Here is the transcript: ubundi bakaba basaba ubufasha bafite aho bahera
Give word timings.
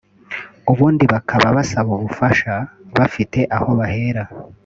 ubundi 0.71 1.03
bakaba 1.13 1.47
basaba 1.57 1.89
ubufasha 1.97 2.53
bafite 2.97 3.39
aho 3.57 3.69
bahera 3.79 4.23